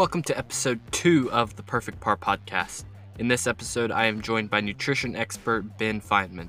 [0.00, 2.84] Welcome to episode two of the Perfect Par podcast.
[3.18, 6.48] In this episode, I am joined by nutrition expert Benn Fineman.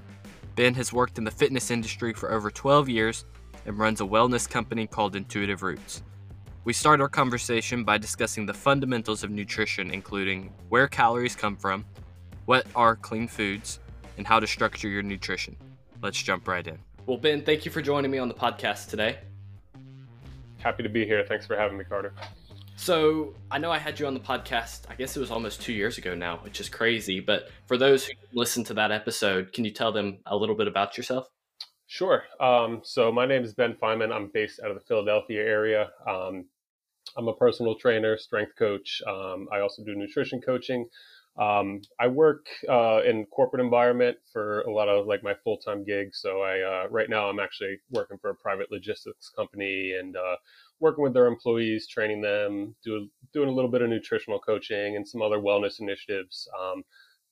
[0.56, 3.26] Benn has worked in the fitness industry for over 12 years
[3.66, 6.02] and runs a wellness company called Intuitive Roots.
[6.64, 11.84] We start our conversation by discussing the fundamentals of nutrition, including where calories come from,
[12.46, 13.82] what are clean foods,
[14.16, 15.58] and how to structure your nutrition.
[16.02, 16.80] Let's jump right in.
[17.06, 19.20] Well, Benn, thank you for joining me on the podcast today.
[20.60, 21.26] Happy to be here.
[21.28, 22.14] Thanks for having me, Carter.
[22.76, 24.82] So I know I had you on the podcast.
[24.90, 27.20] I guess it was almost two years ago now, which is crazy.
[27.20, 30.68] But for those who listened to that episode, can you tell them a little bit
[30.68, 31.28] about yourself?
[31.88, 32.24] Sure.
[32.40, 34.12] Um, so my name is Benn Fineman.
[34.14, 35.90] I'm based out of the Philadelphia area.
[36.08, 36.46] Um,
[37.18, 39.02] I'm a personal trainer, strength coach.
[39.08, 40.88] Um, I also do nutrition coaching.
[41.38, 45.84] Um, I work uh, in corporate environment for a lot of like my full time
[45.84, 46.20] gigs.
[46.22, 50.36] So I uh, right now I'm actually working for a private logistics company and uh,
[50.82, 55.08] working with their employees, training them, do, doing a little bit of nutritional coaching and
[55.08, 56.50] some other wellness initiatives.
[56.60, 56.84] Um,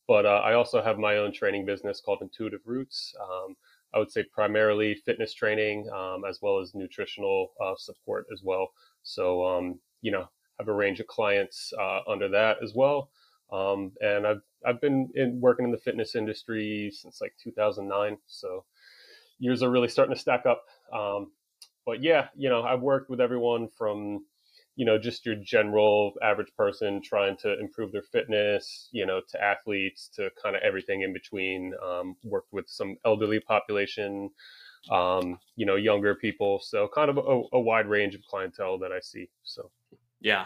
[0.07, 3.13] but uh, I also have my own training business called Intuitive Roots.
[3.21, 3.55] Um,
[3.93, 8.69] I would say primarily fitness training um, as well as nutritional uh, support as well.
[9.03, 13.09] So, um, you know, I have a range of clients uh, under that as well.
[13.51, 18.17] Um, and I've, I've been in, working in the fitness industry since like 2009.
[18.27, 18.65] So
[19.39, 20.65] years are really starting to stack up.
[20.93, 21.31] Um,
[21.89, 24.23] but yeah, you know, I've worked with everyone from,
[24.75, 29.43] you know, just your general average person trying to improve their fitness, you know, to
[29.43, 31.73] athletes, to kind of everything in between.
[31.83, 34.29] Um, worked with some elderly population,
[34.91, 36.59] um, you know, younger people.
[36.63, 39.27] So kind of a, a wide range of clientele that I see.
[39.41, 39.71] So,
[40.21, 40.45] yeah.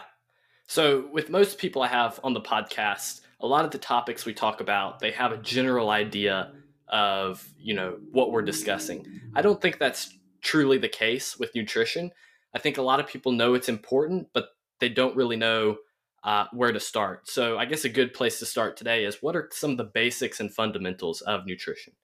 [0.66, 4.32] So with most people I have on the podcast, a lot of the topics we
[4.32, 6.52] talk about, they have a general idea
[6.88, 9.06] of, you know, what we're discussing.
[9.34, 12.12] I don't think that's truly the case with nutrition.
[12.54, 15.78] I think a lot of people know it's important, but they don't really know
[16.22, 17.28] uh, where to start.
[17.28, 19.84] So I guess a good place to start today is what are some of the
[19.84, 21.94] basics and fundamentals of nutrition?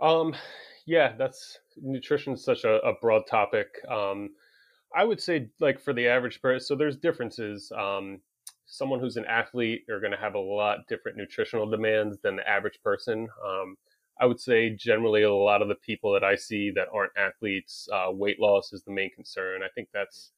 [0.00, 0.34] Um,
[0.86, 3.68] yeah, that's nutrition is such a, a broad topic.
[3.88, 4.30] Um,
[4.94, 7.72] I would say like for the average person, so there's differences.
[7.76, 8.20] Um,
[8.66, 12.48] someone who's an athlete are going to have a lot different nutritional demands than the
[12.48, 13.28] average person.
[13.44, 13.76] Um,
[14.20, 17.88] I would say generally a lot of the people that I see that aren't athletes,
[17.92, 19.62] uh, weight loss is the main concern.
[19.62, 20.30] I think that's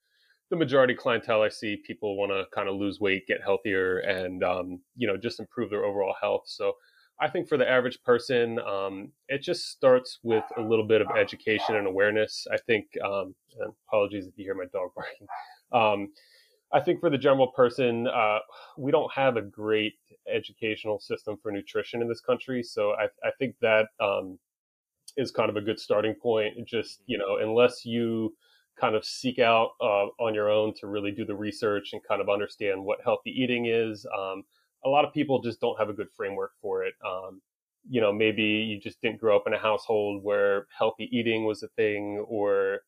[0.51, 1.77] the majority clientele I see.
[1.87, 5.71] People want to kind of lose weight, get healthier, and um, you know just improve
[5.71, 6.45] their overall health.
[6.47, 6.73] So
[7.21, 11.09] I think for the average person, um, it just starts with a little bit of
[11.19, 12.47] education and awareness.
[12.51, 12.87] I think.
[13.05, 13.35] Um,
[13.89, 16.09] apologies if you hear my dog barking.
[16.73, 18.39] I think for the general person, uh,
[18.77, 19.95] we don't have a great
[20.33, 22.63] educational system for nutrition in this country.
[22.63, 24.39] So I, I think that um,
[25.17, 26.55] is kind of a good starting point.
[26.67, 28.35] Just, you know, unless you
[28.79, 32.21] kind of seek out uh, on your own to really do the research and kind
[32.21, 34.43] of understand what healthy eating is, um,
[34.85, 36.95] a lot of people just don't have a good framework for it.
[37.05, 37.41] Um,
[37.89, 41.63] you know, maybe you just didn't grow up in a household where healthy eating was
[41.63, 42.81] a thing or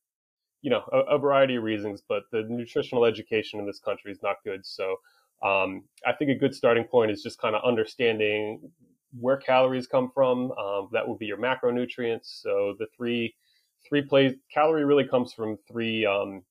[0.62, 4.18] you know, a, a, variety of reasons, but the nutritional education in this country is
[4.22, 4.66] not good.
[4.66, 4.96] So
[5.42, 8.70] um, I think a good starting point is just kind of understanding
[9.18, 10.52] where calories come from.
[10.52, 12.42] Um, that would be your macronutrients.
[12.42, 13.34] So the three
[13.88, 16.42] three plays calorie really comes from three um,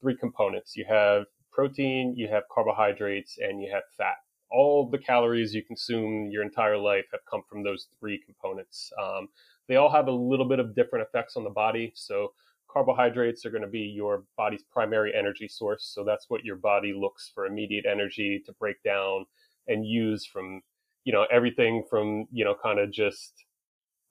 [0.00, 0.76] three components.
[0.76, 4.16] You have protein, you have carbohydrates, and you have fat.
[4.50, 8.92] All the calories you consume your entire life have come from those three components.
[9.02, 9.28] Um,
[9.66, 11.92] they all have a little bit of different effects on the body.
[11.96, 12.32] So
[12.74, 15.90] carbohydrates are going to be your body's primary energy source.
[15.94, 19.26] So that's what your body looks for immediate energy to break down
[19.68, 20.60] and use from,
[21.04, 23.44] you know, everything from, you know, kind of just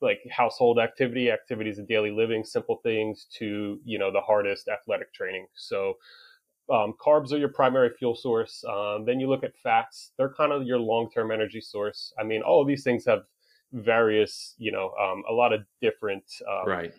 [0.01, 5.13] like household activity, activities of daily living, simple things to, you know, the hardest athletic
[5.13, 5.45] training.
[5.53, 5.95] So,
[6.69, 8.63] um, carbs are your primary fuel source.
[8.63, 12.13] Um, then you look at fats; they're kind of your long-term energy source.
[12.17, 13.23] I mean, all of these things have
[13.73, 16.93] various, you know, um, a lot of different um, right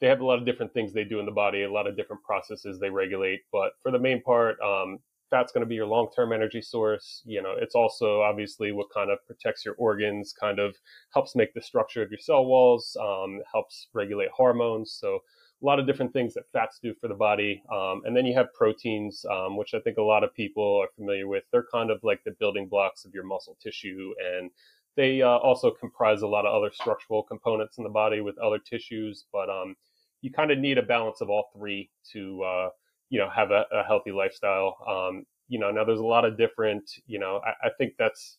[0.00, 1.96] they have a lot of different things they do in the body, a lot of
[1.96, 3.40] different processes they regulate.
[3.52, 4.98] But for the main part, um,
[5.30, 7.22] fat's going to be your long-term energy source.
[7.24, 10.76] You know, it's also obviously what kind of protects your organs, kind of
[11.12, 14.92] helps make the structure of your cell walls, um, helps regulate hormones.
[14.92, 15.20] So
[15.62, 17.62] a lot of different things that fats do for the body.
[17.72, 20.88] Um, and then you have proteins, um, which I think a lot of people are
[20.94, 21.44] familiar with.
[21.50, 24.50] They're kind of like the building blocks of your muscle tissue and
[24.96, 28.58] they uh, also comprise a lot of other structural components in the body with other
[28.58, 29.74] tissues, but um,
[30.20, 32.68] you kind of need a balance of all three to uh,
[33.10, 34.76] you know have a, a healthy lifestyle.
[34.88, 36.90] Um, you know, now there's a lot of different.
[37.06, 38.38] You know, I, I think that's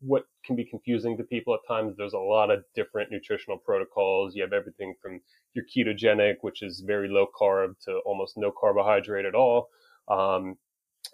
[0.00, 1.94] what can be confusing to people at times.
[1.96, 4.34] There's a lot of different nutritional protocols.
[4.34, 5.20] You have everything from
[5.54, 9.68] your ketogenic, which is very low carb, to almost no carbohydrate at all.
[10.08, 10.56] Um,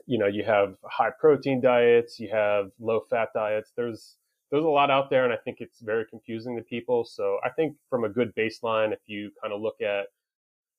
[0.07, 3.73] you know, you have high protein diets, you have low fat diets.
[3.77, 4.17] There's
[4.53, 7.07] there's a lot out there, and I think it's very confusing to people.
[7.07, 10.09] So I think from a good baseline, if you kind of look at,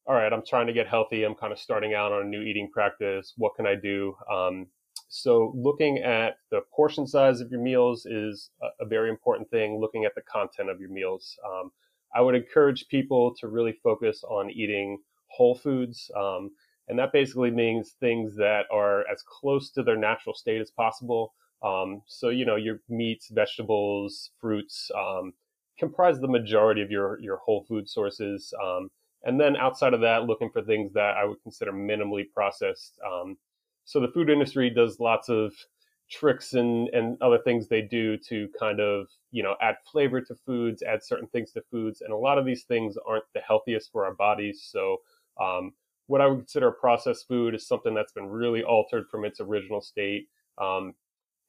[0.05, 2.43] all right, I'm trying to get healthy, I'm kind of starting out on a new
[2.43, 3.33] eating practice.
[3.35, 4.15] What can I do?
[4.31, 4.67] Um,
[5.09, 9.79] so looking at the portion size of your meals is a, a very important thing.
[9.79, 11.71] Looking at the content of your meals, um,
[12.15, 16.11] I would encourage people to really focus on eating whole foods.
[16.15, 16.51] Um,
[16.89, 21.33] and that basically means things that are as close to their natural state as possible.
[21.63, 25.33] Um, so, you know, your meats, vegetables, fruits um,
[25.79, 28.53] comprise the majority of your, your whole food sources.
[28.63, 28.89] Um,
[29.23, 32.99] and then outside of that, looking for things that I would consider minimally processed.
[33.09, 33.37] Um,
[33.85, 35.53] so the food industry does lots of
[36.11, 40.35] tricks and, and other things they do to kind of, you know, add flavor to
[40.45, 42.01] foods, add certain things to foods.
[42.01, 44.67] And a lot of these things aren't the healthiest for our bodies.
[44.69, 44.97] So,
[45.41, 45.73] um,
[46.07, 49.39] what I would consider a processed food is something that's been really altered from its
[49.39, 50.27] original state.
[50.61, 50.93] Um,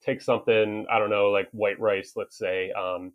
[0.05, 3.13] take something, I don't know, like white rice, let's say, um,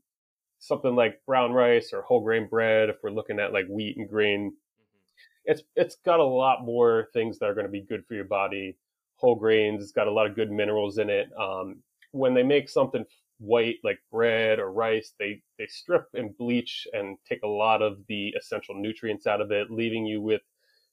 [0.60, 2.90] something like brown rice or whole grain bread.
[2.90, 5.52] If we're looking at like wheat and grain, mm-hmm.
[5.52, 8.26] it's it's got a lot more things that are going to be good for your
[8.26, 8.78] body.
[9.16, 11.28] Whole grains, it's got a lot of good minerals in it.
[11.40, 11.82] Um,
[12.12, 13.06] when they make something
[13.40, 17.98] white like bread or rice, they they strip and bleach and take a lot of
[18.08, 20.42] the essential nutrients out of it, leaving you with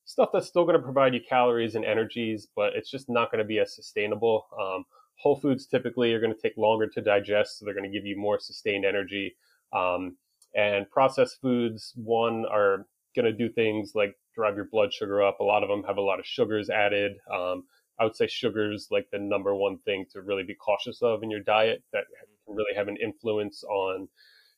[0.04, 3.42] stuff that's still going to provide you calories and energies, but it's just not going
[3.42, 4.46] to be as sustainable.
[4.60, 4.84] Um,
[5.16, 8.06] whole foods typically are going to take longer to digest, so they're going to give
[8.06, 9.36] you more sustained energy.
[9.72, 10.16] Um,
[10.54, 15.40] and processed foods, one, are going to do things like drive your blood sugar up.
[15.40, 17.12] A lot of them have a lot of sugars added.
[17.32, 17.64] Um,
[17.98, 21.30] I would say sugars like the number one thing to really be cautious of in
[21.30, 22.04] your diet that
[22.46, 24.08] can really have an influence on,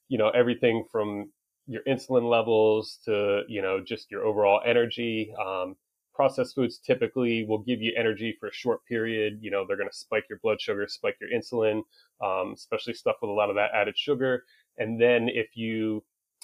[0.09, 1.31] you know, everything from
[1.67, 5.33] your insulin levels to, you know, just your overall energy.
[5.41, 5.77] Um,
[6.19, 9.39] processed foods typically will give you energy for a short period.
[9.41, 11.83] You know, they're going to spike your blood sugar, spike your insulin,
[12.21, 14.43] um, especially stuff with a lot of that added sugar.
[14.79, 16.03] And then if you,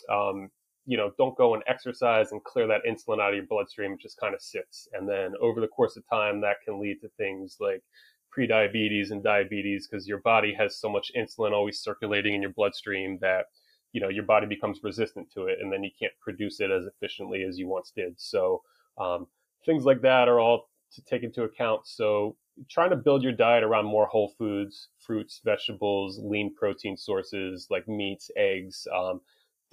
[0.08, 0.48] um,
[0.86, 4.00] you know, don't go and exercise and clear that insulin out of your bloodstream, it
[4.00, 4.86] just kind of sits.
[4.92, 7.82] And then over the course of time, that can lead to things like
[8.36, 13.18] prediabetes and diabetes because your body has so much insulin always circulating in your bloodstream
[13.22, 13.46] that,
[13.92, 16.84] you know, your body becomes resistant to it and then you can't produce it as
[16.84, 18.14] efficiently as you once did.
[18.18, 18.62] So,
[18.98, 19.26] um,
[19.64, 21.87] things like that are all to take into account.
[21.87, 22.37] So
[22.70, 27.88] trying to build your diet around more whole foods, fruits, vegetables, lean protein sources like
[27.88, 29.20] meats, eggs, um,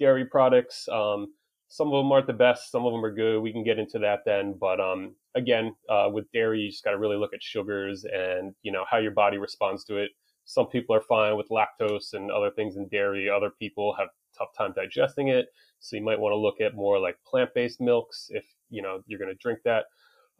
[0.00, 0.88] dairy products.
[0.88, 1.28] Um,
[1.68, 2.70] some of them aren't the best.
[2.70, 3.40] Some of them are good.
[3.40, 4.54] We can get into that then.
[4.60, 8.54] But um, again, uh, with dairy, you just got to really look at sugars and
[8.62, 10.10] you know how your body responds to it.
[10.44, 13.30] Some people are fine with lactose and other things in dairy.
[13.30, 15.46] Other people have tough time digesting it.
[15.80, 19.18] So you might want to look at more like plant-based milks if you know you're
[19.18, 19.84] going to drink that.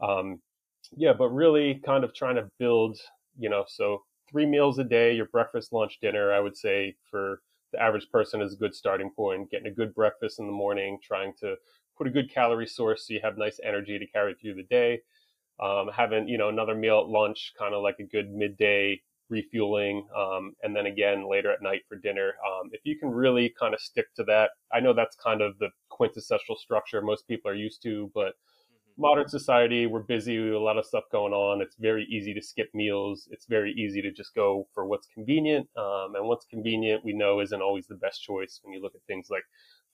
[0.01, 0.41] Um,
[0.97, 2.99] yeah, but really kind of trying to build,
[3.39, 6.33] you know, so three meals a day, your breakfast, lunch, dinner.
[6.33, 7.41] I would say for
[7.73, 9.51] the average person is a good starting point.
[9.51, 11.57] Getting a good breakfast in the morning, trying to
[11.97, 15.01] put a good calorie source so you have nice energy to carry through the day.
[15.63, 19.01] Um, having you know another meal at lunch, kind of like a good midday
[19.33, 22.35] refueling, um, and then again later at night for dinner.
[22.47, 25.59] Um, if you can really kind of stick to that, I know that's kind of
[25.59, 29.03] the quintessential structure most people are used to, but mm-hmm.
[29.03, 31.63] modern society, we're busy with a lot of stuff going on.
[31.63, 33.27] It's very easy to skip meals.
[33.33, 35.67] It's very easy to just go for what's convenient.
[35.77, 39.03] Um, and what's convenient, we know, isn't always the best choice when you look at
[39.09, 39.45] things like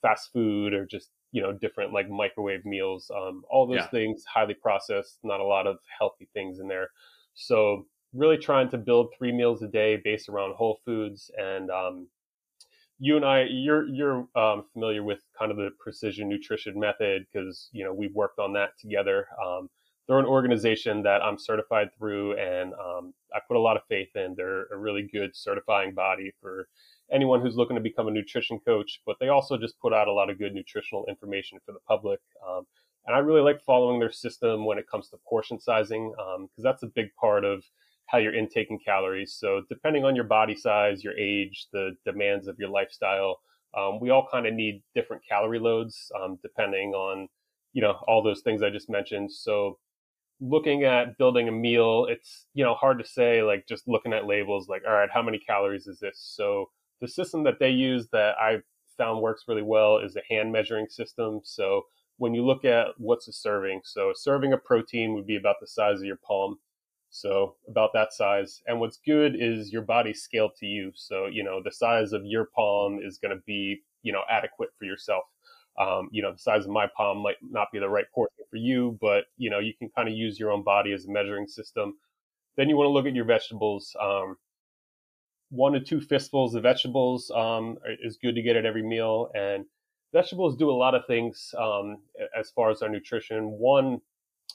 [0.02, 3.10] fast food or just you know different like microwave meals.
[3.14, 3.88] Um, all those yeah.
[3.88, 6.90] things highly processed, not a lot of healthy things in there.
[7.34, 7.86] So
[8.18, 12.08] really trying to build three meals a day based around whole foods and um,
[12.98, 17.68] you and I, you're you're um, familiar with kind of the precision nutrition method because
[17.72, 19.26] you know we've worked on that together.
[19.44, 19.70] Um,
[20.06, 24.08] they're an organization that I'm certified through, and um, I put a lot of faith
[24.16, 24.34] in.
[24.36, 26.66] They're a really good certifying body for
[27.12, 29.00] anyone who's looking to become a nutrition coach.
[29.06, 32.20] But they also just put out a lot of good nutritional information for the public.
[32.48, 32.66] Um,
[33.06, 36.48] and I really like following their system when it comes to portion sizing because um,
[36.56, 37.62] that's a big part of
[38.08, 39.36] how you're intaking calories.
[39.38, 43.40] So depending on your body size, your age, the demands of your lifestyle,
[43.76, 47.28] um, we all kind of need different calorie loads um, depending on
[47.74, 49.30] you know all those things I just mentioned.
[49.32, 49.78] So
[50.40, 54.26] looking at building a meal, it's you know hard to say like just looking at
[54.26, 56.18] labels like all right, how many calories is this?
[56.36, 58.58] So the system that they use that I
[58.96, 61.40] found works really well is a hand measuring system.
[61.44, 61.82] So
[62.16, 65.56] when you look at what's a serving, so a serving of protein would be about
[65.60, 66.56] the size of your palm
[67.10, 68.62] so about that size.
[68.66, 70.92] And what's good is your body scaled to you.
[70.94, 74.70] So, you know, the size of your palm is going to be, you know, adequate
[74.78, 75.24] for yourself.
[75.78, 78.56] Um, you know, the size of my palm might not be the right portion for
[78.56, 81.46] you, but, you know, you can kind of use your own body as a measuring
[81.46, 81.94] system.
[82.56, 83.96] then you want to look at your vegetables.
[84.00, 84.36] Um,
[85.50, 89.30] one to two fistfuls of vegetables um, is good to get at every meal.
[89.34, 89.64] And
[90.12, 91.98] vegetables do a lot of things um,
[92.38, 93.44] as far as our nutrition.
[93.44, 94.00] One,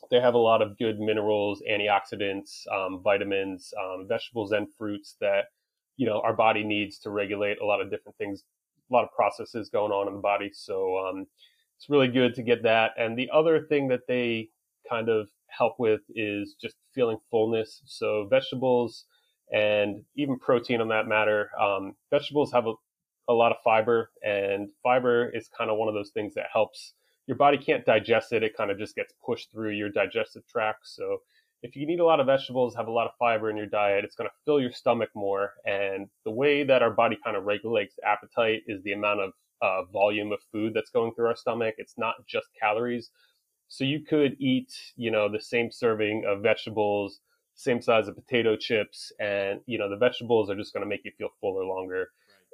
[0.09, 5.45] they have a lot of good minerals, antioxidants, um, vitamins, um, vegetables and fruits that
[5.97, 8.43] you know our body needs to regulate a lot of different things,
[8.89, 10.49] a lot of processes going on in the body.
[10.53, 11.27] So um,
[11.77, 12.91] it's really good to get that.
[12.97, 14.49] And the other thing that they
[14.89, 17.81] kind of help with is just feeling fullness.
[17.85, 19.05] So vegetables
[19.51, 21.49] and even protein on that matter.
[21.59, 22.73] Um, vegetables have a,
[23.27, 26.93] a lot of fiber, and fiber is kind of one of those things that helps
[27.27, 28.43] your body can't digest it.
[28.43, 30.81] It kind of just gets pushed through your digestive tract.
[30.83, 31.19] So
[31.61, 34.03] if you eat a lot of vegetables, have a lot of fiber in your diet,
[34.03, 35.53] it's going to fill your stomach more.
[35.65, 39.83] And the way that our body kind of regulates appetite is the amount of uh,
[39.91, 41.75] volume of food that's going through our stomach.
[41.77, 43.11] It's not just calories.
[43.69, 47.21] So you could eat, you know, the same serving of vegetables,
[47.55, 51.01] same size of potato chips, and you know the vegetables are just going to make
[51.05, 52.09] you feel fuller longer.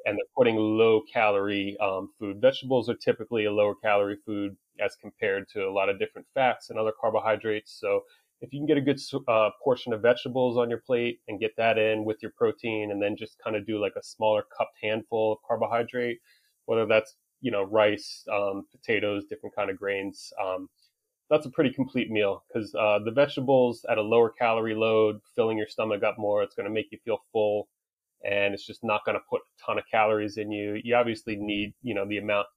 [0.05, 2.41] And they're putting low calorie um, food.
[2.41, 6.69] Vegetables are typically a lower calorie food as compared to a lot of different fats
[6.69, 7.77] and other carbohydrates.
[7.79, 8.01] So
[8.41, 11.51] if you can get a good uh, portion of vegetables on your plate and get
[11.57, 14.77] that in with your protein, and then just kind of do like a smaller cupped
[14.81, 16.19] handful of carbohydrate,
[16.65, 20.31] whether that's you know rice, um, potatoes, different kind of grains.
[20.41, 20.69] Um,
[21.29, 25.57] that's a pretty complete meal because uh, the vegetables at a lower calorie load, filling
[25.57, 27.67] your stomach up more, it's going to make you feel full,
[28.23, 30.79] and it's just not going to put a ton of calories in you.
[30.83, 32.47] You obviously need, you know, the amount,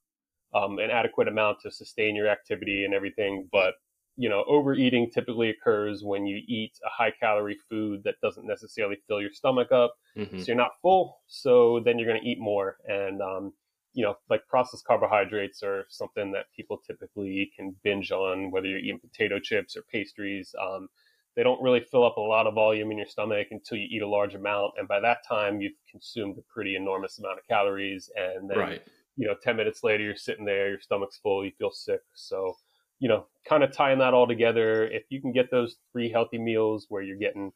[0.54, 3.74] um, an adequate amount to sustain your activity and everything, but
[4.16, 8.96] you know, overeating typically occurs when you eat a high calorie food that doesn't necessarily
[9.08, 10.38] fill your stomach up, mm-hmm.
[10.38, 11.20] so you're not full.
[11.28, 13.52] So then you're going to eat more, and um,
[13.94, 18.78] you know, like processed carbohydrates are something that people typically can binge on, whether you're
[18.78, 20.54] eating potato chips or pastries.
[20.60, 20.88] Um,
[21.36, 24.02] they don't really fill up a lot of volume in your stomach until you eat
[24.02, 24.72] a large amount.
[24.76, 28.10] And by that time, you've consumed a pretty enormous amount of calories.
[28.16, 28.82] And then, right.
[29.16, 32.00] you know, 10 minutes later, you're sitting there, your stomach's full, you feel sick.
[32.14, 32.54] So,
[32.98, 36.38] you know, kind of tying that all together, if you can get those three healthy
[36.38, 37.52] meals where you're getting,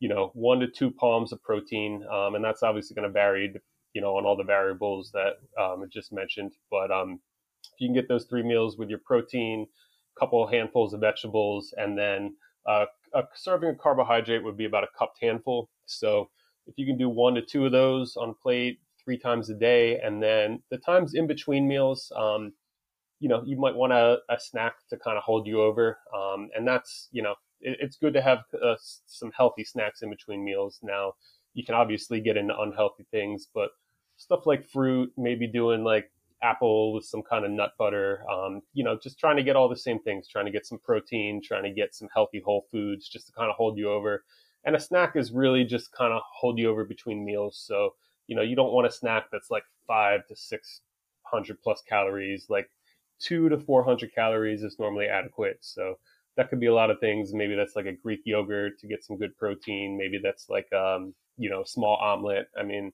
[0.00, 3.54] you know, one to two palms of protein, um, and that's obviously going to vary
[3.94, 6.52] you know, on all the variables that um, I just mentioned.
[6.70, 7.20] But um,
[7.72, 9.66] if you can get those three meals with your protein,
[10.16, 12.36] a couple handfuls of vegetables, and then
[12.68, 15.70] uh, a serving of carbohydrate would be about a cupped handful.
[15.86, 16.30] So
[16.66, 20.00] if you can do one to two of those on plate three times a day,
[20.00, 22.52] and then the times in between meals, um,
[23.20, 25.98] you know, you might want a, a, snack to kind of hold you over.
[26.14, 28.74] Um, and that's, you know, it, it's good to have uh,
[29.06, 30.80] some healthy snacks in between meals.
[30.82, 31.14] Now,
[31.54, 33.70] you can obviously get into unhealthy things, but
[34.16, 36.10] stuff like fruit, maybe doing like
[36.44, 38.22] apple with some kind of nut butter.
[38.30, 40.78] Um, you know, just trying to get all the same things, trying to get some
[40.78, 44.24] protein, trying to get some healthy whole foods just to kind of hold you over.
[44.64, 47.62] And a snack is really just kind of hold you over between meals.
[47.66, 47.94] So,
[48.26, 52.70] you know, you don't want a snack that's like five to 600 plus calories, like
[53.18, 55.58] two to 400 calories is normally adequate.
[55.60, 55.98] So
[56.36, 57.32] that could be a lot of things.
[57.32, 59.96] Maybe that's like a Greek yogurt to get some good protein.
[59.96, 62.48] Maybe that's like, um, you know, small omelet.
[62.58, 62.92] I mean,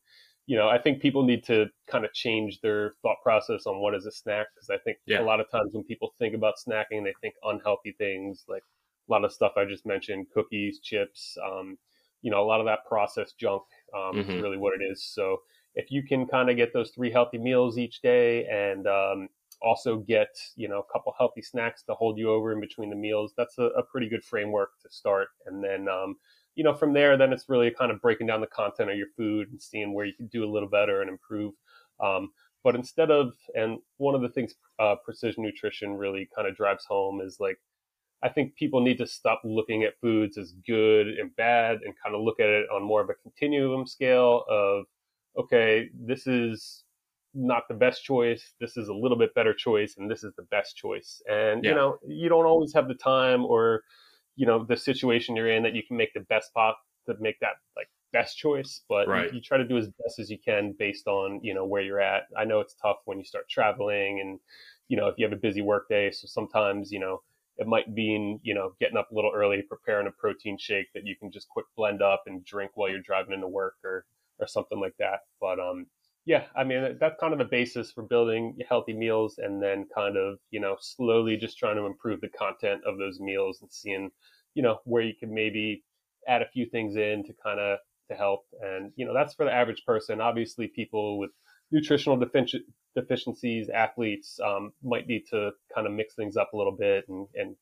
[0.51, 3.95] you know, I think people need to kind of change their thought process on what
[3.95, 5.21] is a snack because I think yeah.
[5.21, 8.65] a lot of times when people think about snacking, they think unhealthy things like
[9.09, 11.79] a lot of stuff I just mentioned, cookies, chips, um,
[12.23, 13.63] you know, a lot of that processed junk
[13.95, 14.29] um, mm-hmm.
[14.29, 15.05] is really what it is.
[15.05, 15.37] So
[15.77, 19.29] if you can kind of get those three healthy meals each day and um,
[19.63, 22.97] also get you know a couple healthy snacks to hold you over in between the
[22.97, 25.29] meals, that's a, a pretty good framework to start.
[25.47, 26.17] And then um,
[26.61, 29.07] you know, from there, then it's really kind of breaking down the content of your
[29.17, 31.55] food and seeing where you can do a little better and improve.
[32.05, 36.55] Um, but instead of, and one of the things uh, precision nutrition really kind of
[36.55, 37.57] drives home is like,
[38.23, 42.15] I think people need to stop looking at foods as good and bad and kind
[42.15, 44.85] of look at it on more of a continuum scale of,
[45.39, 46.85] okay, this is
[47.33, 48.53] not the best choice.
[48.61, 51.23] This is a little bit better choice, and this is the best choice.
[51.27, 51.71] And yeah.
[51.71, 53.83] you know, you don't always have the time or
[54.41, 57.39] you know the situation you're in that you can make the best pot to make
[57.41, 59.29] that like best choice but right.
[59.31, 61.83] you, you, try to do as best as you can based on you know where
[61.83, 64.41] you're at i know it's tough when you start traveling and
[64.89, 67.21] you know if you have a busy work day so sometimes you know
[67.59, 71.07] it might mean you know getting up a little early preparing a protein shake that
[71.07, 74.07] you can just quick blend up and drink while you're driving into work or
[74.39, 75.87] or something like that but um
[76.27, 80.17] yeah i mean that's kind of the basis for building healthy meals and then kind
[80.17, 84.11] of you know slowly just trying to improve the content of those meals and seeing
[84.55, 85.85] you know, where you can maybe
[86.29, 87.79] add a few things in to kind of
[88.11, 88.41] to help.
[88.61, 90.21] And, you know, that's for the average person.
[90.21, 91.31] Obviously, people with
[91.71, 92.65] nutritional defici-
[92.97, 97.27] deficiencies, athletes um, might need to kind of mix things up a little bit and,
[97.35, 97.57] and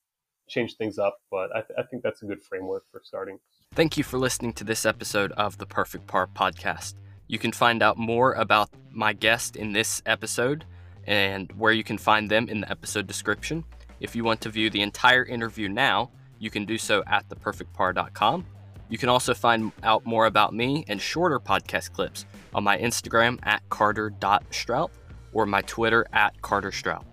[0.49, 1.19] change things up.
[1.31, 3.39] But I, th- I think that's a good framework for starting.
[3.75, 6.95] Thank you for listening to this episode of the Perfect Par podcast.
[7.29, 10.65] You can find out more about my guest in this episode
[11.07, 13.65] and where you can find them in the episode description.
[14.01, 18.47] If you want to view the entire interview now, you can do so at theperfectpar.com.
[18.89, 23.39] You can also find out more about me and shorter podcast clips on my Instagram
[23.43, 24.91] at carter.strout
[25.33, 27.05] or my Twitter at carterstrout.